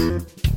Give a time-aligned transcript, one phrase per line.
[0.00, 0.49] Thank you.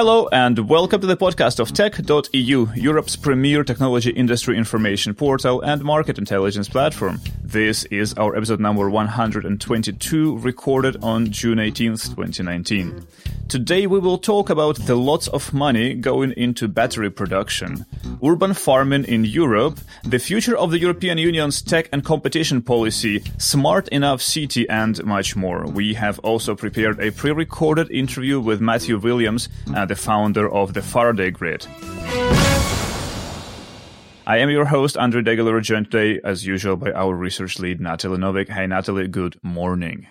[0.00, 5.84] Hello and welcome to the podcast of Tech.eu, Europe's premier technology industry information portal and
[5.84, 7.20] market intelligence platform.
[7.42, 13.06] This is our episode number 122, recorded on June 18th, 2019.
[13.50, 17.84] Today we will talk about the lots of money going into battery production,
[18.24, 23.88] urban farming in Europe, the future of the European Union's tech and competition policy, smart
[23.88, 25.66] enough city, and much more.
[25.66, 30.80] We have also prepared a pre-recorded interview with Matthew Williams, uh, the founder of the
[30.80, 31.66] Faraday Grid.
[34.24, 38.18] I am your host, Andre Degeler, joined today, as usual, by our research lead, Natalie
[38.18, 38.48] Novik.
[38.48, 40.06] Hey, Natalie, good morning.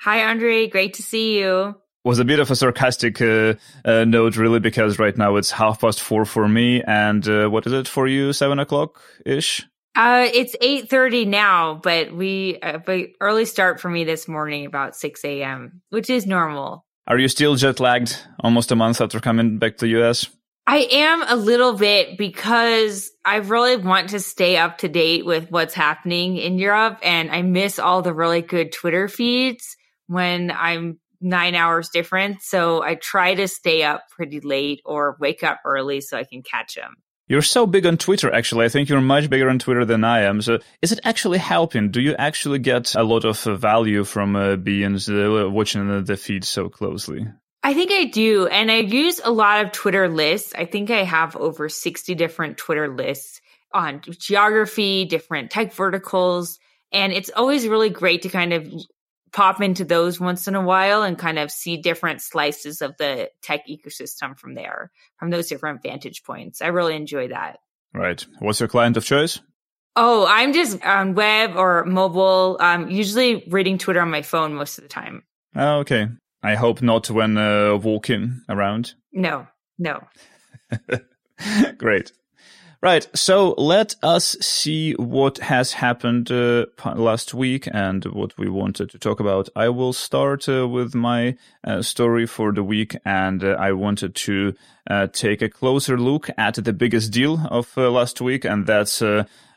[0.00, 0.66] Hi, Andre.
[0.66, 1.76] Great to see you.
[2.04, 5.82] Was a bit of a sarcastic uh, uh, note, really, because right now it's half
[5.82, 8.32] past four for me, and uh, what is it for you?
[8.32, 9.66] Seven o'clock ish.
[9.94, 14.64] Uh, it's eight thirty now, but we uh, but early start for me this morning
[14.64, 16.86] about six a.m., which is normal.
[17.08, 18.18] Are you still jet lagged?
[18.40, 20.26] Almost a month after coming back to the US.
[20.66, 25.50] I am a little bit because I really want to stay up to date with
[25.50, 30.98] what's happening in Europe and I miss all the really good Twitter feeds when I'm
[31.22, 32.42] nine hours different.
[32.42, 36.42] So I try to stay up pretty late or wake up early so I can
[36.42, 36.96] catch them.
[37.28, 38.64] You're so big on Twitter, actually.
[38.64, 40.40] I think you're much bigger on Twitter than I am.
[40.40, 41.90] So is it actually helping?
[41.90, 46.16] Do you actually get a lot of uh, value from uh, being uh, watching the,
[46.16, 47.26] feed so closely?
[47.62, 48.46] I think I do.
[48.46, 50.54] And I use a lot of Twitter lists.
[50.56, 53.42] I think I have over 60 different Twitter lists
[53.74, 56.58] on geography, different tech verticals.
[56.92, 58.72] And it's always really great to kind of
[59.32, 63.30] pop into those once in a while and kind of see different slices of the
[63.42, 66.62] tech ecosystem from there, from those different vantage points.
[66.62, 67.58] I really enjoy that.
[67.94, 68.24] Right.
[68.38, 69.40] What's your client of choice?
[69.96, 72.56] Oh, I'm just on web or mobile.
[72.60, 75.24] Um, usually reading Twitter on my phone most of the time.
[75.56, 76.08] Oh, okay.
[76.42, 78.94] I hope not when uh, walking around.
[79.12, 80.06] No, no.
[81.78, 82.12] Great.
[82.80, 83.08] Right.
[83.12, 88.98] So let us see what has happened uh, last week and what we wanted to
[89.00, 89.48] talk about.
[89.56, 94.14] I will start uh, with my uh, story for the week, and uh, I wanted
[94.14, 94.54] to
[94.88, 99.02] uh, take a closer look at the biggest deal of uh, last week, and that's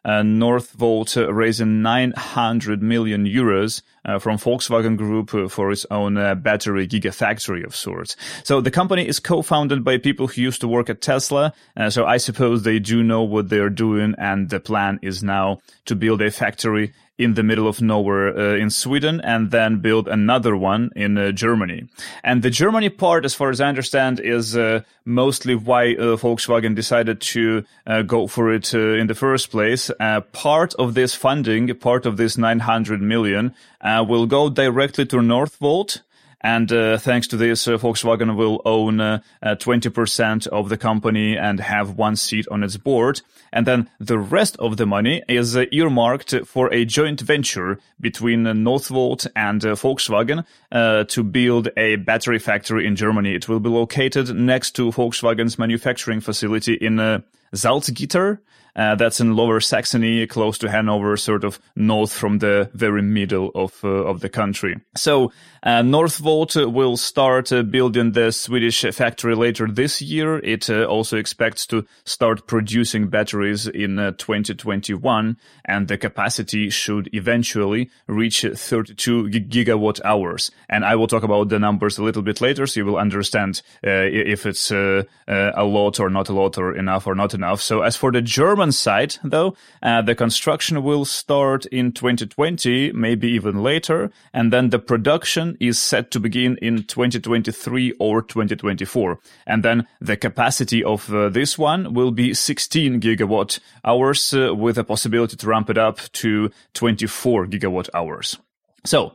[0.03, 6.87] uh, Northvolt raising 900 million euros uh, from Volkswagen Group for its own uh, battery
[6.87, 8.15] gigafactory of sorts.
[8.43, 11.53] So the company is co-founded by people who used to work at Tesla.
[11.77, 15.59] Uh, so I suppose they do know what they're doing, and the plan is now
[15.85, 20.07] to build a factory in the middle of nowhere uh, in Sweden and then build
[20.07, 21.87] another one in uh, Germany.
[22.23, 26.75] And the Germany part, as far as I understand, is uh, mostly why uh, Volkswagen
[26.75, 29.91] decided to uh, go for it uh, in the first place.
[30.31, 36.01] part of this funding, part of this 900 million, will go directly to Northvolt.
[36.41, 41.59] And uh, thanks to this, uh, Volkswagen will own uh, 20% of the company and
[41.59, 43.21] have one seat on its board.
[43.53, 49.27] And then the rest of the money is earmarked for a joint venture between Northvolt
[49.35, 53.35] and Volkswagen to build a battery factory in Germany.
[53.35, 57.23] It will be located next to Volkswagen's manufacturing facility in
[57.53, 58.39] Salzgitter.
[58.75, 63.51] Uh, that's in Lower Saxony, close to Hanover, sort of north from the very middle
[63.53, 64.79] of uh, of the country.
[64.95, 65.31] So
[65.63, 70.39] uh, Northvolt will start uh, building the Swedish factory later this year.
[70.39, 77.09] It uh, also expects to start producing batteries in uh, 2021, and the capacity should
[77.13, 80.49] eventually reach 32 gigawatt hours.
[80.69, 83.61] And I will talk about the numbers a little bit later, so you will understand
[83.83, 87.61] if it's a lot or not a lot, or enough or not enough.
[87.61, 92.91] So as for the German German side, though, uh, the construction will start in 2020,
[92.91, 99.17] maybe even later, and then the production is set to begin in 2023 or 2024.
[99.47, 104.77] And then the capacity of uh, this one will be 16 gigawatt hours uh, with
[104.77, 108.37] a possibility to ramp it up to 24 gigawatt hours.
[108.85, 109.13] So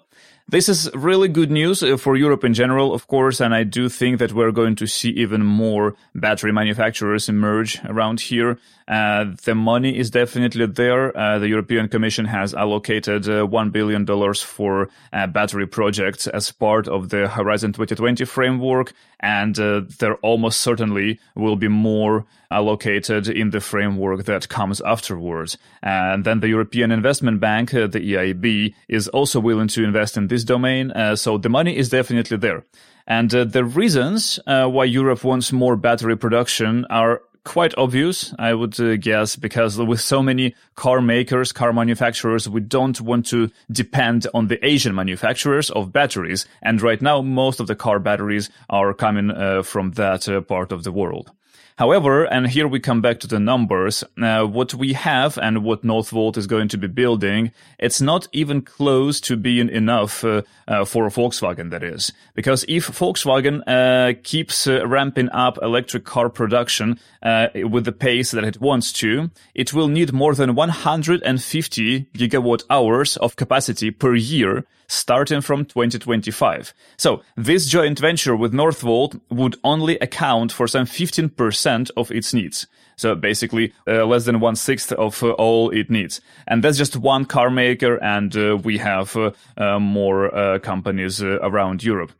[0.48, 3.88] this is really good news uh, for Europe in general, of course, and I do
[3.88, 8.56] think that we're going to see even more battery manufacturers emerge around here.
[8.88, 11.16] Uh, the money is definitely there.
[11.16, 16.86] Uh, the European Commission has allocated uh, $1 billion for uh, battery projects as part
[16.86, 23.50] of the Horizon 2020 framework, and uh, there almost certainly will be more allocated in
[23.50, 25.58] the framework that comes afterwards.
[25.82, 30.44] And then the European Investment Bank, the EIB, is also willing to invest in this
[30.44, 30.92] domain.
[30.92, 32.64] Uh, so the money is definitely there.
[33.06, 38.52] And uh, the reasons uh, why Europe wants more battery production are quite obvious, I
[38.52, 43.50] would uh, guess, because with so many car makers, car manufacturers, we don't want to
[43.70, 46.44] depend on the Asian manufacturers of batteries.
[46.60, 50.72] And right now, most of the car batteries are coming uh, from that uh, part
[50.72, 51.30] of the world.
[51.78, 55.82] However, and here we come back to the numbers, uh, what we have and what
[55.82, 60.86] Northvolt is going to be building, it's not even close to being enough uh, uh,
[60.86, 62.12] for Volkswagen, that is.
[62.34, 68.30] Because if Volkswagen uh, keeps uh, ramping up electric car production uh, with the pace
[68.30, 74.14] that it wants to, it will need more than 150 gigawatt hours of capacity per
[74.14, 76.72] year starting from 2025.
[76.96, 81.65] So this joint venture with Northvolt would only account for some 15%
[81.96, 82.66] of its needs.
[82.96, 86.20] So basically, uh, less than one sixth of uh, all it needs.
[86.46, 87.96] And that's just one car maker.
[88.02, 92.12] And uh, we have uh, uh, more uh, companies around Europe.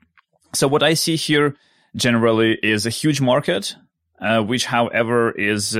[0.54, 1.56] So what I see here
[1.94, 3.76] generally is a huge market,
[4.20, 5.76] which however is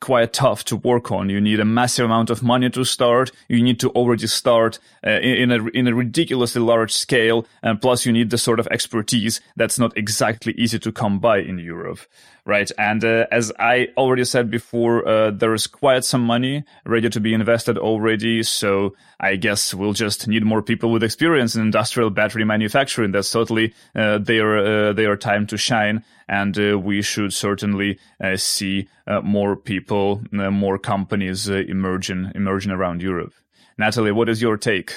[0.00, 1.28] quite tough to work on.
[1.28, 3.32] You need a massive amount of money to start.
[3.48, 8.06] You need to already start uh, in, a in a ridiculously large scale, and plus
[8.06, 12.00] you need the sort of expertise that's not exactly easy to come by in Europe
[12.48, 12.72] right?
[12.78, 17.20] And uh, as I already said before, uh, there is quite some money ready to
[17.20, 18.42] be invested already.
[18.42, 23.12] So I guess we'll just need more people with experience in industrial battery manufacturing.
[23.12, 24.58] That's totally uh, their
[24.88, 26.02] uh, their time to shine.
[26.28, 28.88] And uh, we should certainly uh, see
[29.22, 33.32] more people, more companies emerging emerging around Europe.
[33.78, 34.92] Natalie, what is your take?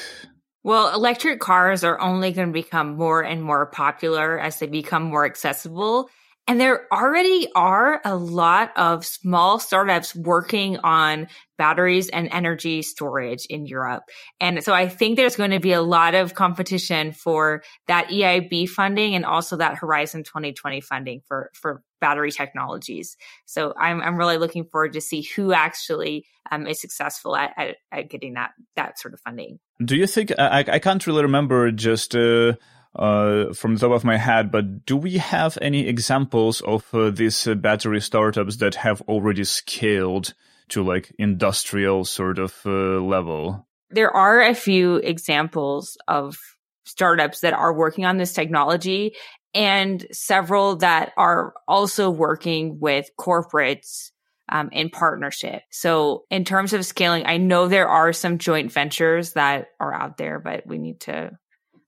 [0.63, 5.03] Well, electric cars are only going to become more and more popular as they become
[5.03, 6.09] more accessible.
[6.51, 13.45] And there already are a lot of small startups working on batteries and energy storage
[13.45, 14.03] in Europe.
[14.41, 18.67] And so I think there's going to be a lot of competition for that EIB
[18.67, 23.15] funding and also that Horizon 2020 funding for, for battery technologies.
[23.45, 27.75] So I'm, I'm really looking forward to see who actually um, is successful at, at,
[27.93, 29.59] at, getting that, that sort of funding.
[29.85, 32.55] Do you think, I, I can't really remember just, uh,
[32.95, 37.09] uh, from the top of my head, but do we have any examples of uh,
[37.09, 40.33] these uh, battery startups that have already scaled
[40.69, 43.67] to like industrial sort of uh, level?
[43.89, 46.37] There are a few examples of
[46.85, 49.15] startups that are working on this technology
[49.53, 54.11] and several that are also working with corporates
[54.49, 55.61] um, in partnership.
[55.71, 60.17] So in terms of scaling, I know there are some joint ventures that are out
[60.17, 61.31] there, but we need to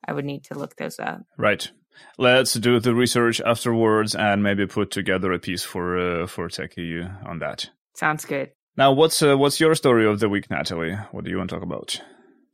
[0.06, 1.22] I would need to look those up.
[1.38, 1.70] Right.
[2.18, 7.08] Let's do the research afterwards and maybe put together a piece for uh, for Tech.eu
[7.26, 7.70] on that.
[7.94, 8.52] Sounds good.
[8.76, 10.96] Now, what's uh, what's your story of the week, Natalie?
[11.12, 12.02] What do you want to talk about?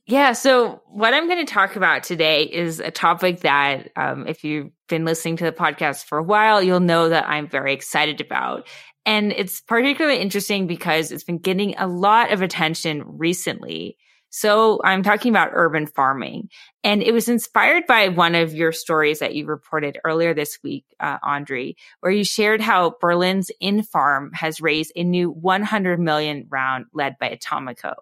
[0.06, 4.44] Yeah, so what I'm going to talk about today is a topic that, um, if
[4.44, 8.20] you've been listening to the podcast for a while, you'll know that I'm very excited
[8.20, 8.68] about.
[9.06, 13.98] And it's particularly interesting because it's been getting a lot of attention recently.
[14.30, 16.50] So I'm talking about urban farming
[16.84, 20.86] and it was inspired by one of your stories that you reported earlier this week,
[21.00, 26.86] uh, Andre, where you shared how Berlin's Infarm has raised a new 100 million round
[26.94, 27.94] led by Atomico.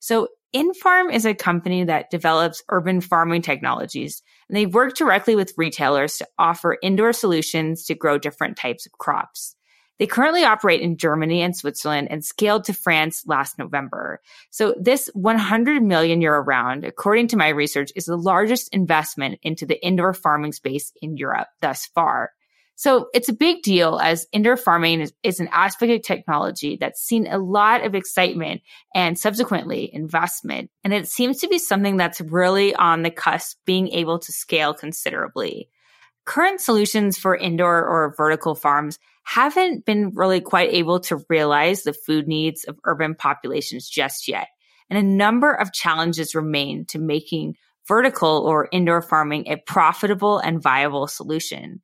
[0.00, 5.54] So Infarm is a company that develops urban farming technologies and they work directly with
[5.56, 9.54] retailers to offer indoor solutions to grow different types of crops.
[10.00, 14.22] They currently operate in Germany and Switzerland and scaled to France last November.
[14.48, 19.66] So this 100 million euro round, according to my research, is the largest investment into
[19.66, 22.32] the indoor farming space in Europe thus far.
[22.76, 27.02] So it's a big deal as indoor farming is, is, an aspect of technology that's
[27.02, 28.62] seen a lot of excitement
[28.94, 30.70] and subsequently investment.
[30.82, 34.72] And it seems to be something that's really on the cusp being able to scale
[34.72, 35.68] considerably.
[36.30, 41.92] Current solutions for indoor or vertical farms haven't been really quite able to realize the
[41.92, 44.46] food needs of urban populations just yet.
[44.88, 47.56] And a number of challenges remain to making
[47.88, 51.82] vertical or indoor farming a profitable and viable solution.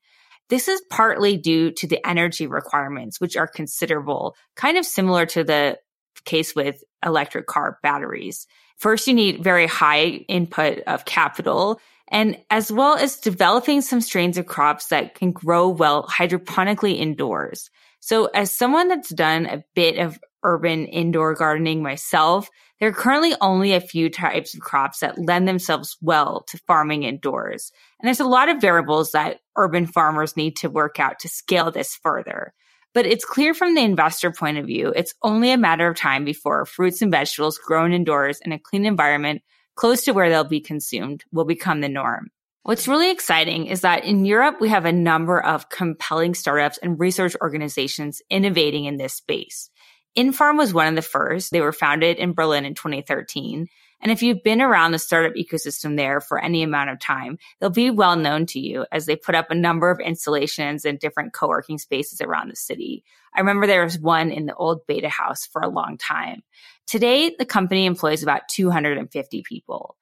[0.48, 5.42] This is partly due to the energy requirements, which are considerable, kind of similar to
[5.42, 5.80] the
[6.24, 8.46] case with electric car batteries.
[8.76, 14.38] First, you need very high input of capital and as well as developing some strains
[14.38, 17.70] of crops that can grow well hydroponically indoors.
[18.00, 22.48] So as someone that's done a bit of urban indoor gardening myself,
[22.78, 27.02] there are currently only a few types of crops that lend themselves well to farming
[27.04, 27.72] indoors.
[27.98, 31.70] And there's a lot of variables that urban farmers need to work out to scale
[31.70, 32.52] this further.
[32.94, 36.24] But it's clear from the investor point of view, it's only a matter of time
[36.24, 39.42] before fruits and vegetables grown indoors in a clean environment
[39.76, 42.30] close to where they'll be consumed will become the norm.
[42.64, 46.98] What's really exciting is that in Europe, we have a number of compelling startups and
[46.98, 49.70] research organizations innovating in this space.
[50.18, 51.52] Infarm was one of the first.
[51.52, 53.68] They were founded in Berlin in 2013.
[54.00, 57.70] And if you've been around the startup ecosystem there for any amount of time, they'll
[57.70, 61.32] be well known to you as they put up a number of installations in different
[61.32, 63.04] co-working spaces around the city.
[63.34, 66.42] I remember there was one in the old beta house for a long time.
[66.86, 69.96] Today, the company employs about 250 people.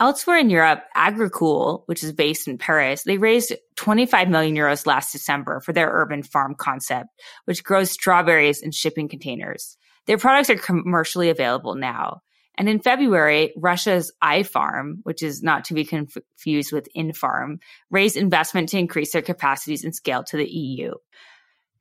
[0.00, 5.10] Elsewhere in Europe, Agricool, which is based in Paris, they raised 25 million euros last
[5.10, 7.08] December for their urban farm concept,
[7.46, 9.76] which grows strawberries in shipping containers.
[10.06, 12.20] Their products are commercially available now.
[12.58, 18.70] And in February, Russia's iFarm, which is not to be confused with Infarm, raised investment
[18.70, 20.92] to increase their capacities and scale to the EU.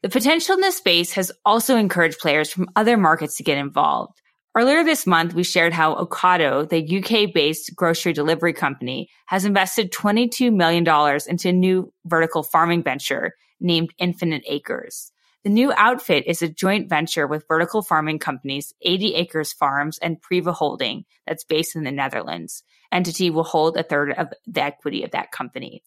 [0.03, 4.21] The potential in this space has also encouraged players from other markets to get involved.
[4.55, 9.91] Earlier this month, we shared how Ocado, the UK based grocery delivery company, has invested
[9.91, 10.85] $22 million
[11.27, 15.11] into a new vertical farming venture named Infinite Acres.
[15.47, 20.21] The new outfit is a joint venture with vertical farming companies 80 Acres Farms and
[20.21, 22.63] Priva Holding that's based in the Netherlands.
[22.91, 25.83] Entity will hold a third of the equity of that company.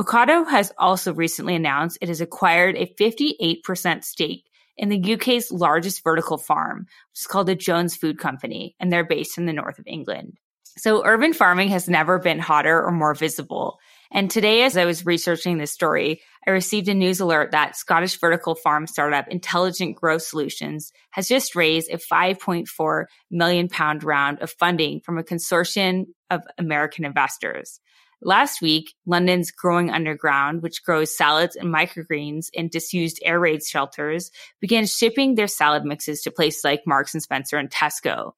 [0.00, 6.02] Ocado has also recently announced it has acquired a 58% stake in the UK's largest
[6.02, 9.78] vertical farm, which is called the Jones Food Company, and they're based in the north
[9.78, 10.38] of England.
[10.78, 13.78] So urban farming has never been hotter or more visible.
[14.14, 18.20] And today, as I was researching this story, I received a news alert that Scottish
[18.20, 24.50] vertical farm startup Intelligent Growth Solutions has just raised a 5.4 million pound round of
[24.50, 27.80] funding from a consortium of American investors.
[28.20, 34.30] Last week, London's Growing Underground, which grows salads and microgreens in disused air raid shelters,
[34.60, 38.32] began shipping their salad mixes to places like Marks and Spencer and Tesco.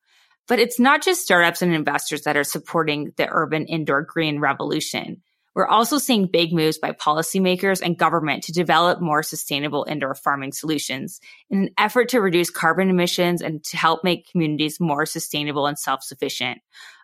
[0.47, 5.23] But it's not just startups and investors that are supporting the urban indoor green revolution.
[5.55, 10.53] We're also seeing big moves by policymakers and government to develop more sustainable indoor farming
[10.53, 15.67] solutions in an effort to reduce carbon emissions and to help make communities more sustainable
[15.67, 16.61] and self-sufficient.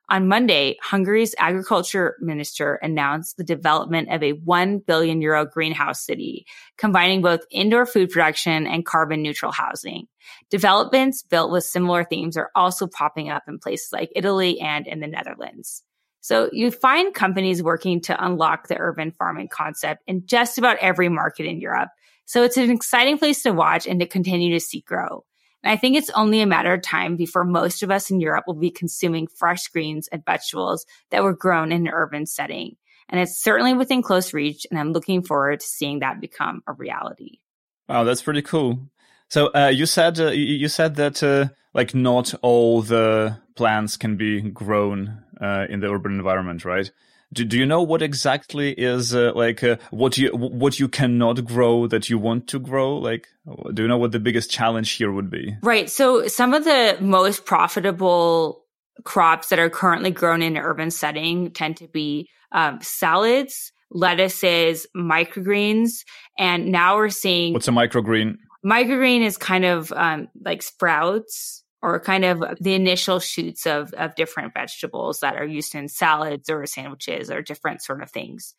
[0.08, 6.46] On Monday, Hungary's agriculture minister announced the development of a 1 billion euro greenhouse city,
[6.76, 10.08] combining both indoor food production and carbon neutral housing.
[10.50, 14.98] Developments built with similar themes are also popping up in places like Italy and in
[14.98, 15.84] the Netherlands.
[16.20, 21.08] So you find companies working to unlock the urban farming concept in just about every
[21.08, 21.88] market in Europe.
[22.26, 25.24] So it's an exciting place to watch and to continue to see grow.
[25.62, 28.44] And I think it's only a matter of time before most of us in Europe
[28.46, 32.76] will be consuming fresh greens and vegetables that were grown in an urban setting.
[33.08, 34.66] And it's certainly within close reach.
[34.70, 37.40] And I'm looking forward to seeing that become a reality.
[37.88, 38.78] Wow, that's pretty cool.
[39.30, 44.16] So uh, you said uh, you said that uh, like not all the plants can
[44.16, 46.90] be grown uh, in the urban environment, right?
[47.32, 51.44] do, do you know what exactly is uh, like uh, what you what you cannot
[51.44, 52.96] grow that you want to grow?
[52.96, 53.28] Like
[53.72, 55.56] do you know what the biggest challenge here would be?
[55.62, 55.88] Right.
[55.88, 58.64] So some of the most profitable
[59.04, 64.86] crops that are currently grown in an urban setting tend to be um, salads lettuces
[64.96, 66.04] microgreens
[66.38, 71.98] and now we're seeing what's a microgreen microgreen is kind of um, like sprouts or
[71.98, 76.66] kind of the initial shoots of, of different vegetables that are used in salads or
[76.66, 78.54] sandwiches or different sort of things.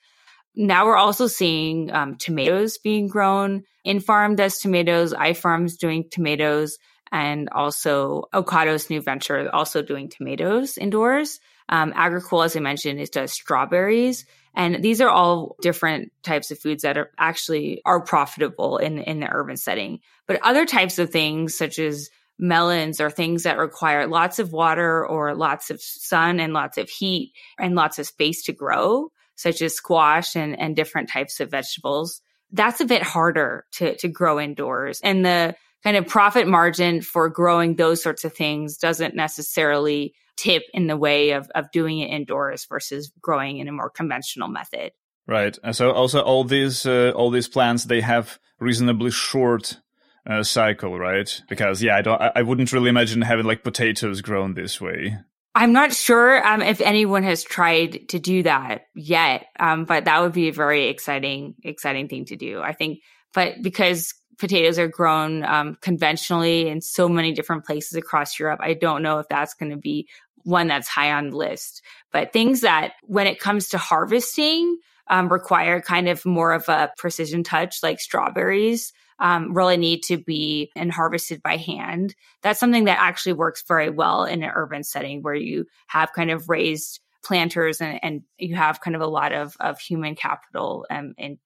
[0.56, 3.64] Now we're also seeing um, tomatoes being grown.
[3.84, 6.78] in Infarm does tomatoes, iFarm's doing tomatoes,
[7.12, 11.40] and also Ocado's new venture also doing tomatoes indoors.
[11.70, 14.26] Um, Agricool, as I mentioned, is does strawberries.
[14.56, 19.20] And these are all different types of foods that are actually are profitable in, in
[19.20, 20.00] the urban setting.
[20.28, 25.06] But other types of things such as melons or things that require lots of water
[25.06, 29.62] or lots of sun and lots of heat and lots of space to grow, such
[29.62, 34.40] as squash and, and different types of vegetables, that's a bit harder to, to grow
[34.40, 35.00] indoors.
[35.04, 40.64] And the kind of profit margin for growing those sorts of things doesn't necessarily tip
[40.74, 44.92] in the way of, of doing it indoors versus growing in a more conventional method.
[45.28, 45.58] Right.
[45.64, 49.80] And so also all these uh, all these plants they have reasonably short
[50.28, 51.42] uh, cycle, right?
[51.50, 55.18] Because yeah, I don't, I, I wouldn't really imagine having like potatoes grown this way.
[55.54, 60.22] I'm not sure um, if anyone has tried to do that yet, um, but that
[60.22, 62.62] would be a very exciting, exciting thing to do.
[62.62, 63.00] I think,
[63.34, 68.74] but because potatoes are grown um, conventionally in so many different places across Europe, I
[68.74, 70.10] don't know if that's going to be
[70.44, 71.82] one that's high on the list.
[72.12, 76.92] But things that, when it comes to harvesting, um, require kind of more of a
[76.98, 82.16] precision touch, like strawberries um, really need to be and harvested by hand.
[82.42, 86.32] That's something that actually works very well in an urban setting where you have kind
[86.32, 90.88] of raised planters and, and you have kind of a lot of, of human capital
[90.90, 91.38] um, and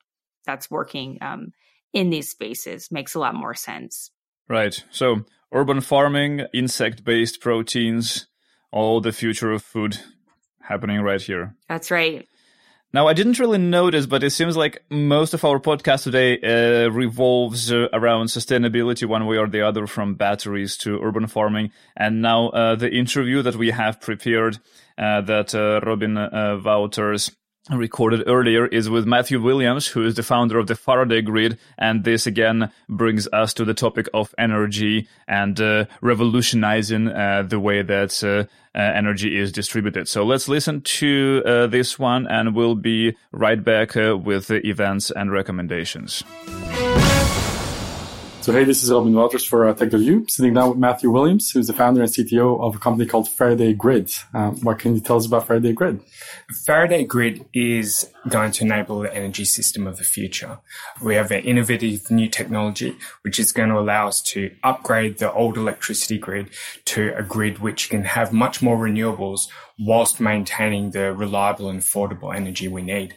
[0.45, 1.51] that's working um,
[1.95, 4.11] in these spaces makes a lot more sense.
[4.47, 4.83] Right.
[4.91, 8.27] So urban farming, insect based proteins,
[8.71, 9.97] all the future of food
[10.61, 11.55] happening right here.
[11.67, 12.27] That's right.
[12.93, 16.89] Now, I didn't really notice, but it seems like most of our podcast today uh,
[16.89, 21.71] revolves uh, around sustainability one way or the other, from batteries to urban farming.
[21.97, 24.59] And now, uh, the interview that we have prepared,
[24.97, 27.35] uh, that uh, Robin uh, Wouters
[27.71, 31.57] recorded earlier is with Matthew Williams, who is the founder of the Faraday Grid.
[31.77, 37.59] And this again brings us to the topic of energy and uh, revolutionizing uh, the
[37.59, 38.45] way that uh,
[38.77, 40.07] uh energy is distributed.
[40.07, 44.65] So let's listen to uh, this one and we'll be right back uh, with the
[44.67, 46.23] events and recommendations.
[48.45, 49.75] So hey, this is Robin Wouters for uh,
[50.27, 53.73] sitting down with Matthew Williams, who's the founder and CTO of a company called Faraday
[53.73, 54.13] Grid.
[54.35, 55.99] Um, what can you tell us about Faraday Grid?
[56.63, 60.59] Faraday Grid is going to enable the energy system of the future.
[61.01, 65.33] We have an innovative new technology, which is going to allow us to upgrade the
[65.33, 66.51] old electricity grid
[66.85, 69.47] to a grid which can have much more renewables
[69.79, 73.15] whilst maintaining the reliable and affordable energy we need.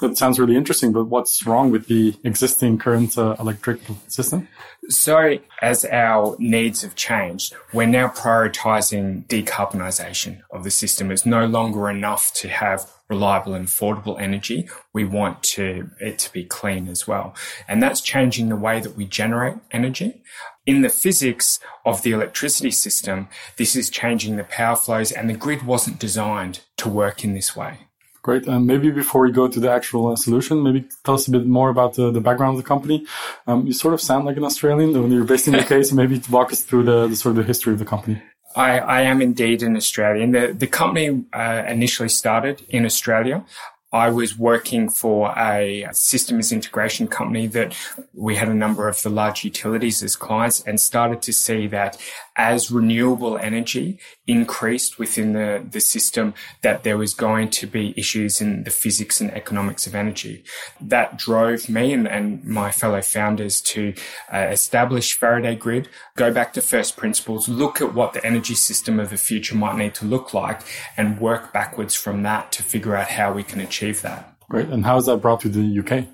[0.00, 4.46] That sounds really interesting, but what's wrong with the existing current uh, electric system?
[4.88, 11.10] So, as our needs have changed, we're now prioritizing decarbonisation of the system.
[11.10, 14.68] It's no longer enough to have reliable and affordable energy.
[14.92, 17.34] We want to, it to be clean as well.
[17.66, 20.22] And that's changing the way that we generate energy.
[20.66, 25.34] In the physics of the electricity system, this is changing the power flows and the
[25.34, 27.87] grid wasn't designed to work in this way.
[28.28, 28.46] Great.
[28.46, 31.46] And maybe before we go to the actual uh, solution, maybe tell us a bit
[31.46, 33.06] more about the, the background of the company.
[33.46, 35.94] Um, you sort of sound like an Australian when you're based in the UK, so
[35.94, 38.20] maybe walk us through the, the, sort of the history of the company.
[38.54, 40.32] I, I am indeed an Australian.
[40.32, 43.46] The, the company uh, initially started in Australia.
[43.90, 47.74] I was working for a systems integration company that
[48.12, 51.96] we had a number of the large utilities as clients and started to see that
[52.36, 58.42] as renewable energy increased within the, the system, that there was going to be issues
[58.42, 60.44] in the physics and economics of energy.
[60.80, 63.94] That drove me and, and my fellow founders to
[64.32, 69.00] uh, establish Faraday Grid, go back to first principles, look at what the energy system
[69.00, 70.60] of the future might need to look like,
[70.96, 74.34] and work backwards from that to figure out how we can achieve that.
[74.50, 74.68] Great.
[74.68, 76.06] And how is that brought to the UK?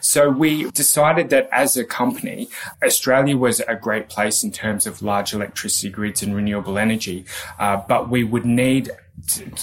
[0.00, 2.48] So we decided that as a company,
[2.82, 7.26] Australia was a great place in terms of large electricity grids and renewable energy,
[7.58, 8.90] uh, but we would need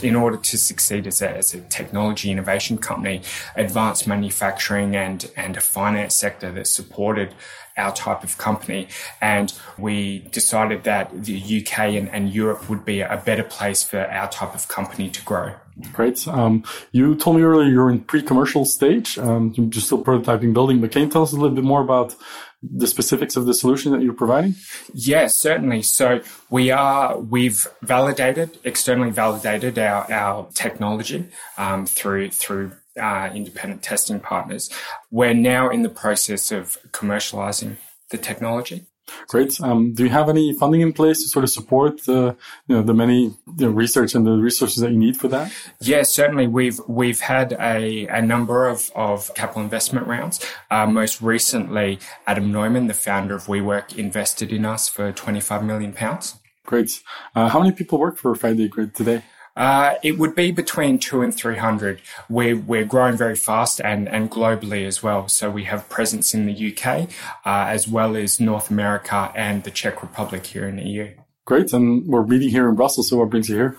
[0.01, 3.21] in order to succeed as a, as a, technology innovation company,
[3.55, 7.33] advanced manufacturing and, and a finance sector that supported
[7.77, 8.87] our type of company.
[9.21, 14.05] And we decided that the UK and, and Europe would be a better place for
[14.05, 15.53] our type of company to grow.
[15.93, 16.27] Great.
[16.27, 19.17] Um, you told me earlier you're in pre-commercial stage.
[19.17, 22.15] Um, you're still prototyping building, but can you tell us a little bit more about
[22.61, 24.55] the specifics of the solution that you're providing?
[24.93, 25.81] Yes, certainly.
[25.81, 33.81] So we are, we've validated, externally validated our, our technology, um, through, through, uh, independent
[33.81, 34.69] testing partners.
[35.09, 37.77] We're now in the process of commercializing
[38.11, 38.87] the technology.
[39.27, 39.59] Great.
[39.61, 42.35] Um, do you have any funding in place to sort of support the,
[42.67, 45.51] you know, the many you know, research and the resources that you need for that?
[45.81, 46.47] Yes, certainly.
[46.47, 50.45] We've we've had a, a number of, of capital investment rounds.
[50.71, 55.63] Uh, most recently, Adam Neumann, the founder of WeWork, invested in us for twenty five
[55.63, 56.35] million pounds.
[56.65, 57.01] Great.
[57.35, 59.23] Uh, how many people work for Faraday Grid today?
[59.59, 62.01] Uh, it would be between two and 300.
[62.29, 65.27] We're, we're growing very fast and, and globally as well.
[65.27, 67.09] So we have presence in the UK,
[67.45, 71.13] uh, as well as North America and the Czech Republic here in the EU.
[71.43, 71.73] Great.
[71.73, 73.09] And we're meeting here in Brussels.
[73.09, 73.77] So what brings you here?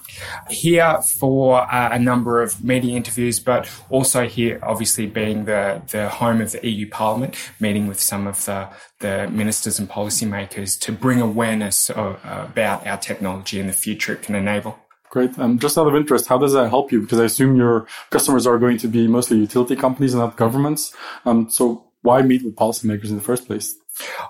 [0.50, 6.10] Here for uh, a number of media interviews, but also here, obviously being the, the
[6.10, 10.92] home of the EU Parliament, meeting with some of the, the ministers and policymakers to
[10.92, 14.76] bring awareness of, about our technology and the future it can enable.
[15.10, 15.36] Great.
[15.40, 17.00] Um, just out of interest, how does that help you?
[17.00, 20.94] Because I assume your customers are going to be mostly utility companies and not governments.
[21.24, 23.76] Um, so why meet with policymakers in the first place?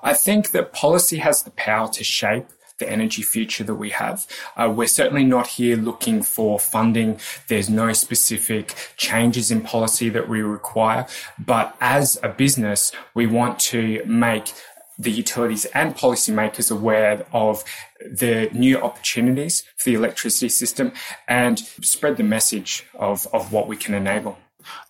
[0.03, 2.47] I think that policy has the power to shape
[2.81, 4.27] the energy future that we have.
[4.57, 7.21] Uh, we're certainly not here looking for funding.
[7.47, 11.07] There's no specific changes in policy that we require.
[11.39, 14.53] But as a business, we want to make
[15.01, 17.65] the utilities and policymakers aware of
[18.01, 20.93] the new opportunities for the electricity system
[21.27, 24.37] and spread the message of, of what we can enable.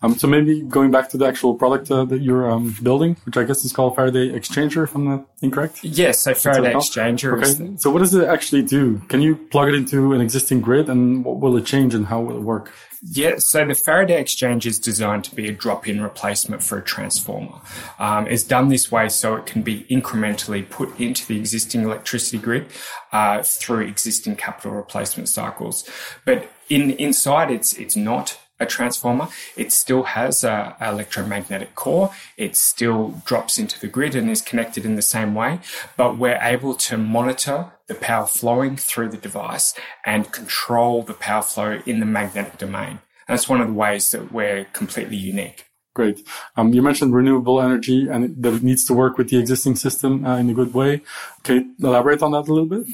[0.03, 3.37] Um, so maybe going back to the actual product uh, that you're um, building, which
[3.37, 5.83] I guess is called Faraday Exchanger, if I'm not incorrect.
[5.83, 7.39] Yes, so Faraday Exchanger.
[7.39, 7.77] Okay.
[7.79, 8.99] So what does it actually do?
[9.09, 12.21] Can you plug it into an existing grid, and what will it change, and how
[12.21, 12.73] will it work?
[13.03, 17.61] Yeah, so the Faraday Exchange is designed to be a drop-in replacement for a transformer.
[17.99, 22.37] Um, it's done this way so it can be incrementally put into the existing electricity
[22.37, 22.67] grid
[23.11, 25.89] uh, through existing capital replacement cycles.
[26.27, 29.29] But in inside, it's it's not a transformer.
[29.57, 32.13] It still has a, a, electromagnetic core.
[32.37, 35.61] It still drops into the grid and is connected in the same way,
[35.97, 41.43] but we're able to monitor the power flowing through the device and control the power
[41.43, 43.01] flow in the magnetic domain.
[43.27, 45.65] And that's one of the ways that we're completely unique.
[45.93, 46.25] Great.
[46.57, 50.25] Um, you mentioned renewable energy and that it needs to work with the existing system
[50.25, 51.03] uh, in a good way.
[51.43, 52.87] Can you elaborate on that a little bit?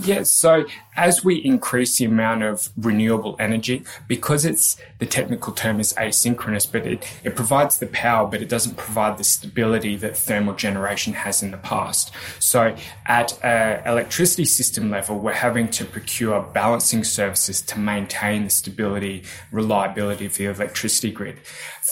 [0.00, 0.30] Yes.
[0.30, 5.92] So as we increase the amount of renewable energy, because it's the technical term is
[5.94, 10.54] asynchronous, but it, it provides the power, but it doesn't provide the stability that thermal
[10.54, 12.12] generation has in the past.
[12.38, 12.76] So
[13.06, 19.24] at an electricity system level, we're having to procure balancing services to maintain the stability,
[19.50, 21.38] reliability of the electricity grid.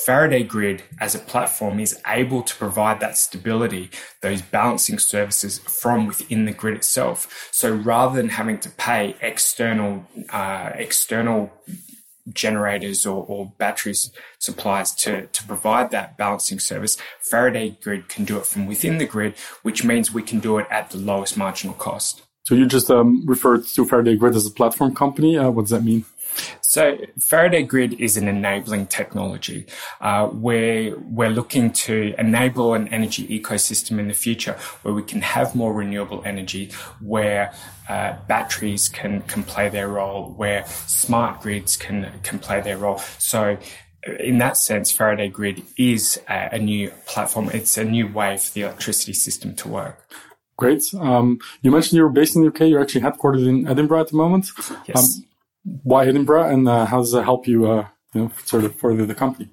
[0.06, 6.06] Faraday Grid as a platform is able to provide that stability, those balancing services from
[6.06, 7.48] within the grid itself.
[7.52, 11.50] So rather than having to pay external uh, external
[12.32, 18.38] generators or, or batteries suppliers to, to provide that balancing service, Faraday Grid can do
[18.38, 21.74] it from within the grid, which means we can do it at the lowest marginal
[21.74, 22.22] cost.
[22.44, 25.38] So you just um, referred to Faraday Grid as a platform company.
[25.38, 26.04] Uh, what does that mean?
[26.60, 29.66] So Faraday Grid is an enabling technology
[30.00, 35.20] uh, where we're looking to enable an energy ecosystem in the future where we can
[35.20, 37.52] have more renewable energy, where
[37.88, 42.98] uh, batteries can can play their role, where smart grids can can play their role.
[43.18, 43.58] So
[44.18, 47.50] in that sense, Faraday Grid is a, a, new platform.
[47.52, 50.08] It's a new way for the electricity system to work.
[50.56, 50.82] Great.
[50.98, 52.60] Um, you mentioned you're based in the UK.
[52.62, 54.48] You're actually headquartered in Edinburgh at the moment.
[54.86, 55.18] Yes.
[55.18, 55.26] Um,
[55.64, 59.06] why Edinburgh, and uh, how does that help you, uh, you know, sort of further
[59.06, 59.50] the company?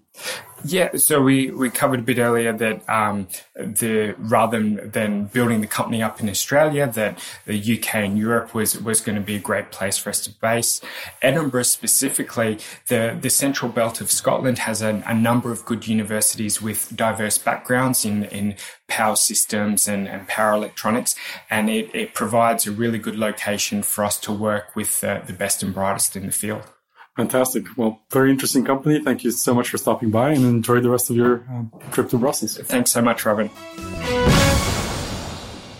[0.65, 5.67] Yeah, so we, we covered a bit earlier that um, the rather than, building the
[5.67, 9.39] company up in Australia, that the UK and Europe was was going to be a
[9.39, 10.81] great place for us to base.
[11.21, 16.61] Edinburgh specifically, the the central belt of Scotland has a, a number of good universities
[16.61, 18.55] with diverse backgrounds in in
[18.87, 21.15] power systems and, and power electronics,
[21.49, 25.33] and it, it provides a really good location for us to work with uh, the
[25.33, 26.63] best and brightest in the field.
[27.19, 27.65] Fantastic.
[27.75, 29.01] Well, very interesting company.
[29.03, 32.09] Thank you so much for stopping by and enjoy the rest of your uh, trip
[32.11, 32.57] to Brussels.
[32.57, 33.49] Thanks so much, Robin.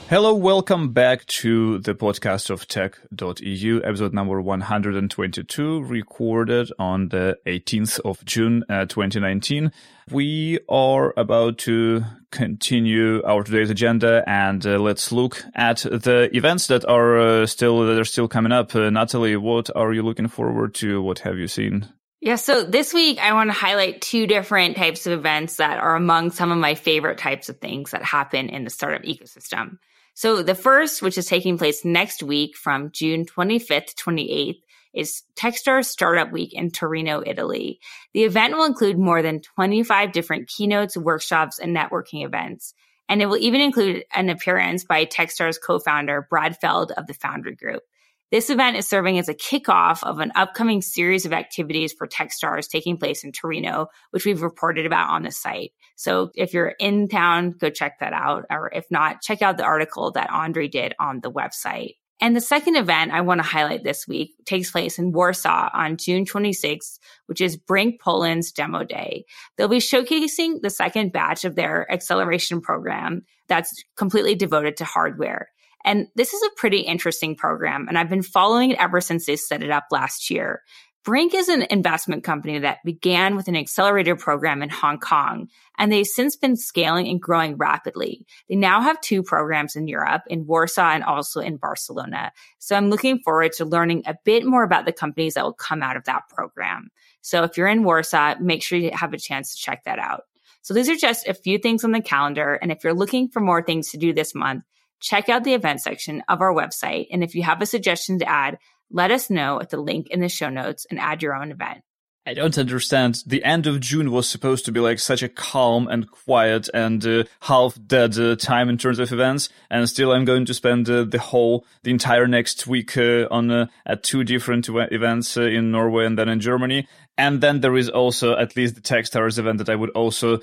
[0.10, 8.00] Hello, welcome back to the podcast of tech.eu, episode number 122, recorded on the 18th
[8.00, 9.72] of June, uh, 2019.
[10.10, 16.66] We are about to continue our today's agenda and uh, let's look at the events
[16.66, 18.76] that are uh, still, that are still coming up.
[18.76, 21.04] Uh, Natalie, what are you looking forward to?
[21.04, 21.88] What have you seen?
[22.20, 25.96] Yeah, so this week I want to highlight two different types of events that are
[25.96, 29.78] among some of my favorite types of things that happen in the startup ecosystem.
[30.20, 34.60] So the first, which is taking place next week from June 25th to 28th,
[34.94, 37.80] is Techstars Startup Week in Torino, Italy.
[38.14, 42.74] The event will include more than 25 different keynotes, workshops, and networking events.
[43.08, 47.56] And it will even include an appearance by Techstars co-founder Brad Feld of the Foundry
[47.56, 47.84] Group.
[48.30, 52.68] This event is serving as a kickoff of an upcoming series of activities for Techstars
[52.68, 55.72] taking place in Torino, which we've reported about on the site.
[56.00, 58.46] So if you're in town, go check that out.
[58.50, 61.96] Or if not, check out the article that Andre did on the website.
[62.22, 65.98] And the second event I want to highlight this week takes place in Warsaw on
[65.98, 69.26] June 26th, which is Brink Poland's demo day.
[69.58, 75.50] They'll be showcasing the second batch of their acceleration program that's completely devoted to hardware.
[75.84, 79.36] And this is a pretty interesting program, and I've been following it ever since they
[79.36, 80.62] set it up last year.
[81.06, 85.92] Brink is an investment company that began with an accelerator program in Hong Kong, and
[85.92, 88.26] they've since been scaling and growing rapidly.
[88.50, 92.34] They now have two programs in Europe, in Warsaw and also in Barcelona.
[92.60, 95.82] So I'm looking forward to learning a bit more about the companies that will come
[95.82, 96.90] out of that program.
[97.22, 100.24] So if you're in Warsaw, make sure you have a chance to check that out.
[100.62, 102.56] So these are just a few things on the calendar.
[102.56, 104.64] And if you're looking for more things to do this month,
[105.00, 107.08] check out the event section of our website.
[107.12, 108.58] And if you have a suggestion to add,
[108.92, 111.82] let us know at the link in the show notes and add your own event.
[112.26, 113.24] I don't understand.
[113.26, 117.04] The end of June was supposed to be like such a calm and quiet and
[117.04, 120.88] uh, half dead uh, time in terms of events, and still I'm going to spend
[120.90, 125.44] uh, the whole, the entire next week uh, on uh, at two different events uh,
[125.44, 126.88] in Norway and then in Germany.
[127.18, 130.40] And then there is also at least the Techstars event that I would also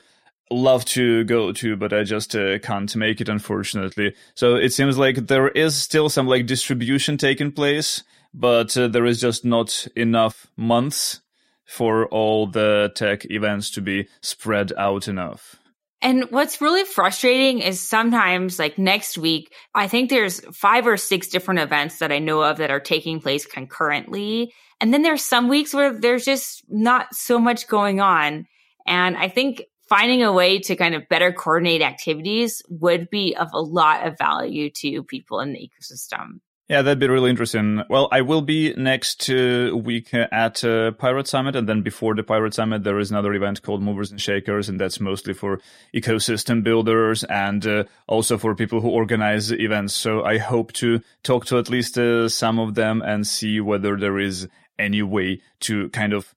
[0.51, 4.15] love to go to, but I just uh, can't make it, unfortunately.
[4.35, 8.03] So it seems like there is still some like distribution taking place,
[8.37, 11.23] but uh, there is just not enough months
[11.65, 15.57] for all the tech events to be spread out enough.
[16.03, 21.29] And what's really frustrating is sometimes, like next week, I think there's five or six
[21.29, 24.53] different events that I know of that are taking place concurrently.
[24.81, 28.45] And then there's some weeks where there's just not so much going on.
[28.87, 33.49] And I think finding a way to kind of better coordinate activities would be of
[33.55, 36.41] a lot of value to people in the ecosystem.
[36.69, 37.85] Yeah, that'd be really interesting.
[37.89, 42.25] Well, I will be next uh, week at uh, Pirate Summit, and then before the
[42.25, 45.61] Pirate Summit, there is another event called Movers and Shakers, and that's mostly for
[45.95, 49.95] ecosystem builders and uh, also for people who organize events.
[49.95, 53.97] So I hope to talk to at least uh, some of them and see whether
[53.97, 56.35] there is any way to kind of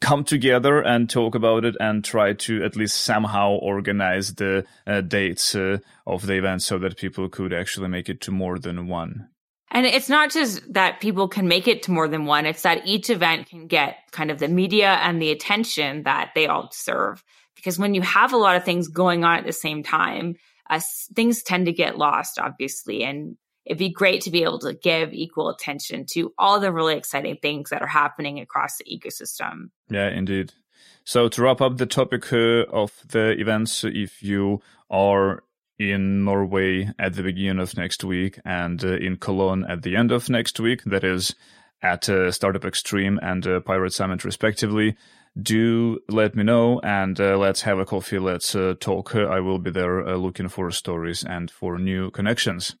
[0.00, 5.02] come together and talk about it and try to at least somehow organize the uh,
[5.02, 8.88] dates uh, of the event so that people could actually make it to more than
[8.88, 9.28] one.
[9.70, 12.86] And it's not just that people can make it to more than one, it's that
[12.86, 17.22] each event can get kind of the media and the attention that they all deserve.
[17.54, 20.36] Because when you have a lot of things going on at the same time,
[20.68, 20.80] uh,
[21.14, 23.04] things tend to get lost, obviously.
[23.04, 26.96] And it'd be great to be able to give equal attention to all the really
[26.96, 29.70] exciting things that are happening across the ecosystem.
[29.88, 30.52] Yeah, indeed.
[31.04, 35.44] So to wrap up the topic uh, of the events, if you are
[35.80, 40.12] in Norway at the beginning of next week and uh, in Cologne at the end
[40.12, 40.84] of next week.
[40.84, 41.34] That is
[41.82, 44.94] at uh, Startup Extreme and uh, Pirate Summit, respectively.
[45.40, 48.18] Do let me know and uh, let's have a coffee.
[48.18, 49.14] Let's uh, talk.
[49.14, 52.76] I will be there uh, looking for stories and for new connections.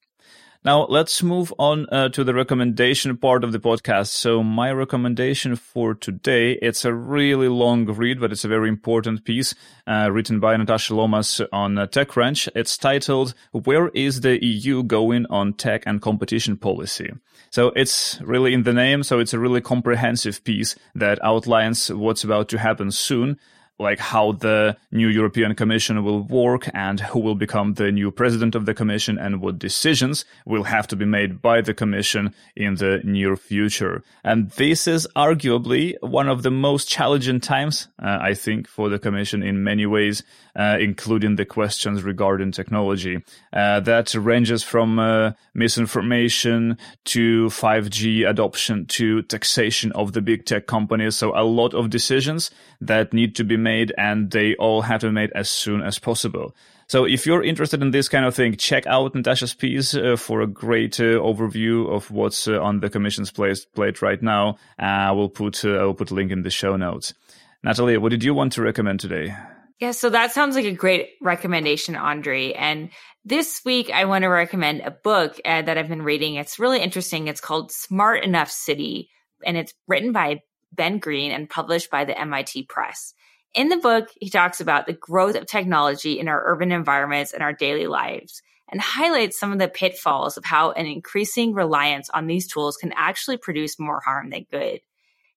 [0.62, 4.08] Now let's move on uh, to the recommendation part of the podcast.
[4.08, 9.24] So my recommendation for today, it's a really long read, but it's a very important
[9.24, 9.54] piece
[9.86, 12.46] uh, written by Natasha Lomas on uh, TechCrunch.
[12.54, 17.10] It's titled, Where is the EU going on tech and competition policy?
[17.48, 19.02] So it's really in the name.
[19.02, 23.38] So it's a really comprehensive piece that outlines what's about to happen soon
[23.80, 28.54] like how the new European Commission will work and who will become the new president
[28.54, 32.74] of the Commission and what decisions will have to be made by the Commission in
[32.76, 34.02] the near future.
[34.22, 38.98] And this is arguably one of the most challenging times, uh, I think, for the
[38.98, 40.22] Commission in many ways,
[40.56, 43.22] uh, including the questions regarding technology.
[43.52, 50.66] Uh, that ranges from uh, misinformation to 5G adoption to taxation of the big tech
[50.66, 51.16] companies.
[51.16, 55.08] So a lot of decisions that need to be made and they all have to
[55.08, 56.54] be made as soon as possible.
[56.90, 60.40] So if you're interested in this kind of thing, check out Natasha's piece uh, for
[60.40, 64.56] a great uh, overview of what's uh, on the commission's plate, right now.
[64.76, 67.14] I will put uh, I will put a link in the show notes.
[67.62, 69.36] Natalie, what did you want to recommend today?
[69.80, 72.52] Yeah, so that sounds like a great recommendation, Andre.
[72.52, 72.90] And
[73.24, 76.34] this week, I want to recommend a book uh, that I've been reading.
[76.34, 77.28] It's really interesting.
[77.28, 79.08] It's called Smart Enough City,
[79.44, 83.14] and it's written by Ben Green and published by the MIT Press.
[83.54, 87.42] In the book, he talks about the growth of technology in our urban environments and
[87.42, 92.26] our daily lives and highlights some of the pitfalls of how an increasing reliance on
[92.26, 94.80] these tools can actually produce more harm than good.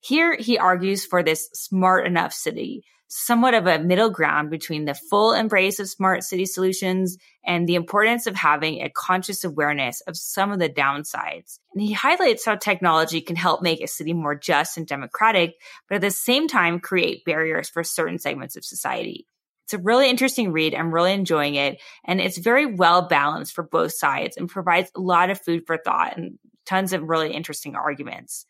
[0.01, 2.83] Here, he argues for this smart enough city,
[3.15, 7.75] somewhat of a middle ground between the full embrace of smart city solutions and the
[7.75, 11.59] importance of having a conscious awareness of some of the downsides.
[11.73, 15.53] And he highlights how technology can help make a city more just and democratic,
[15.87, 19.27] but at the same time create barriers for certain segments of society.
[19.65, 20.73] It's a really interesting read.
[20.73, 21.79] I'm really enjoying it.
[22.03, 25.77] And it's very well balanced for both sides and provides a lot of food for
[25.77, 28.47] thought and tons of really interesting arguments.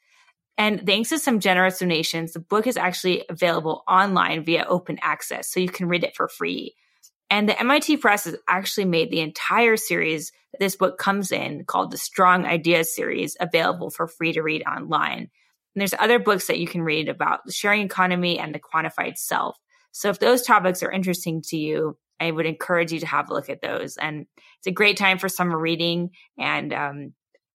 [0.58, 5.52] And thanks to some generous donations, the book is actually available online via open access,
[5.52, 6.76] so you can read it for free.
[7.30, 11.66] And the MIT Press has actually made the entire series that this book comes in,
[11.66, 15.32] called the Strong Ideas series, available for free to read online.
[15.74, 19.18] And there's other books that you can read about the sharing economy and the quantified
[19.18, 19.58] self.
[19.92, 23.34] So if those topics are interesting to you, I would encourage you to have a
[23.34, 23.98] look at those.
[23.98, 24.28] And
[24.60, 27.14] it's a great time for summer reading, and um,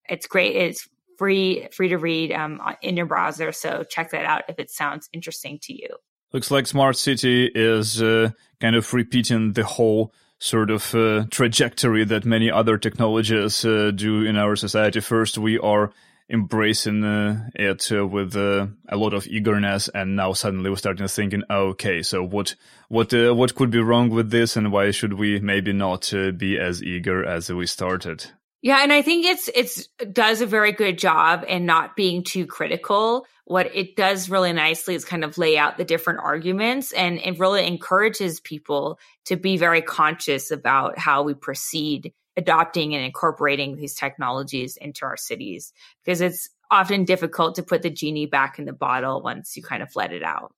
[0.09, 0.57] it's great.
[0.57, 3.53] It's free free to read um, in your browser.
[3.53, 5.89] So check that out if it sounds interesting to you.
[6.33, 12.05] Looks like Smart City is uh, kind of repeating the whole sort of uh, trajectory
[12.05, 15.01] that many other technologies uh, do in our society.
[15.01, 15.91] First, we are
[16.31, 21.07] embracing uh, it uh, with uh, a lot of eagerness, and now suddenly we're starting
[21.07, 22.55] to thinking, okay, so what
[22.89, 26.83] what what could be wrong with this, and why should we maybe not be as
[26.83, 28.27] eager as we started?
[28.61, 32.47] Yeah, and I think it's it's does a very good job in not being too
[32.47, 37.19] critical what it does really nicely is kind of lay out the different arguments and
[37.19, 43.75] it really encourages people to be very conscious about how we proceed adopting and incorporating
[43.75, 45.73] these technologies into our cities
[46.05, 49.83] because it's often difficult to put the genie back in the bottle once you kind
[49.83, 50.53] of let it out.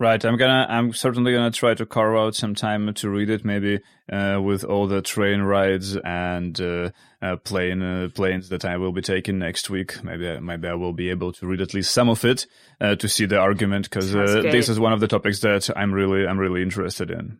[0.00, 0.24] Right.
[0.24, 0.64] I'm gonna.
[0.68, 3.44] I'm certainly gonna try to carve out some time to read it.
[3.44, 3.80] Maybe
[4.12, 8.92] uh, with all the train rides and uh, uh, plane uh, planes that I will
[8.92, 10.04] be taking next week.
[10.04, 12.46] Maybe maybe I will be able to read at least some of it
[12.80, 15.92] uh, to see the argument because uh, this is one of the topics that I'm
[15.92, 17.38] really I'm really interested in.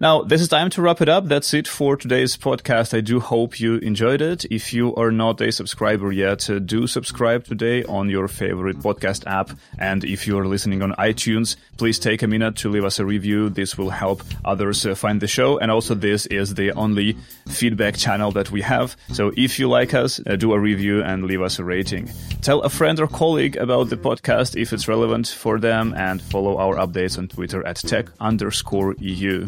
[0.00, 1.26] Now, this is time to wrap it up.
[1.26, 2.96] That's it for today's podcast.
[2.96, 4.44] I do hope you enjoyed it.
[4.46, 9.24] If you are not a subscriber yet, uh, do subscribe today on your favorite podcast
[9.26, 9.50] app.
[9.78, 13.06] And if you are listening on iTunes, please take a minute to leave us a
[13.06, 13.48] review.
[13.48, 15.58] This will help others uh, find the show.
[15.58, 18.96] And also, this is the only feedback channel that we have.
[19.12, 22.10] So if you like us, uh, do a review and leave us a rating.
[22.42, 26.58] Tell a friend or colleague about the podcast if it's relevant for them and follow
[26.58, 29.46] our updates on Twitter at tech underscore EU.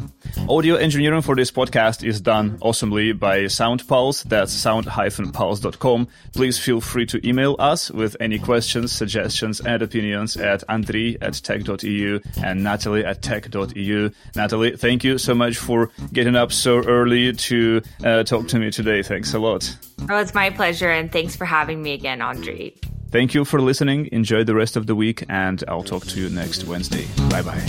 [0.49, 4.25] Audio engineering for this podcast is done awesomely by SoundPulse.
[4.25, 6.09] That's sound-pulse.com.
[6.35, 11.35] Please feel free to email us with any questions, suggestions, and opinions at Andri at
[11.35, 14.11] tech.eu and Natalie at tech.eu.
[14.37, 18.71] Natalie, thank you so much for getting up so early to uh, talk to me
[18.71, 19.03] today.
[19.03, 19.77] Thanks a lot.
[20.09, 20.91] Oh, it's my pleasure.
[20.91, 22.75] And thanks for having me again, Andri.
[23.11, 24.09] Thank you for listening.
[24.13, 27.07] Enjoy the rest of the week, and I'll talk to you next Wednesday.
[27.31, 27.63] Bye bye.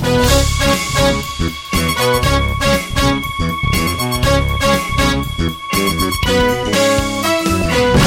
[3.39, 3.61] Thank
[8.01, 8.06] you.